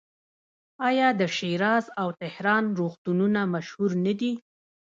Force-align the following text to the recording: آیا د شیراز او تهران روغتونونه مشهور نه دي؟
آیا 0.87 1.07
د 1.19 1.21
شیراز 1.35 1.85
او 2.01 2.07
تهران 2.21 2.63
روغتونونه 2.79 3.41
مشهور 3.53 3.91
نه 4.05 4.13
دي؟ 4.19 4.31